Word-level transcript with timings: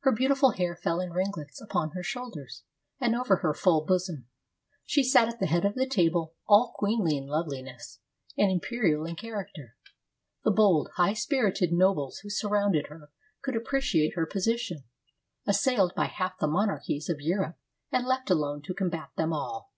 Her 0.00 0.12
beautiful 0.12 0.50
hair 0.50 0.76
fell 0.76 1.00
in 1.00 1.14
ring 1.14 1.32
lets 1.34 1.58
upon 1.58 1.92
her 1.92 2.02
shoulders 2.02 2.62
and 3.00 3.16
over 3.16 3.36
her 3.36 3.54
full 3.54 3.86
bosom. 3.86 4.26
She 4.84 5.02
sat 5.02 5.28
at 5.28 5.40
the 5.40 5.46
head 5.46 5.64
of 5.64 5.76
the 5.76 5.86
table 5.88 6.34
all 6.46 6.74
queenly 6.76 7.16
in 7.16 7.26
loveliness, 7.26 7.98
and 8.36 8.50
imperial 8.52 9.06
in 9.06 9.16
character. 9.16 9.74
The 10.44 10.50
bold, 10.50 10.90
high 10.96 11.14
spirited 11.14 11.72
nobles 11.72 12.18
who 12.18 12.28
surrounded 12.28 12.88
her 12.88 13.12
could 13.40 13.56
appreciate 13.56 14.12
her 14.14 14.26
position, 14.26 14.84
as 15.46 15.58
sailed 15.58 15.94
by 15.96 16.04
half 16.04 16.38
the 16.38 16.48
monarchies 16.48 17.08
of 17.08 17.22
Europe, 17.22 17.56
and 17.90 18.06
left 18.06 18.28
alone 18.28 18.60
to 18.64 18.74
combat 18.74 19.12
them 19.16 19.32
all. 19.32 19.72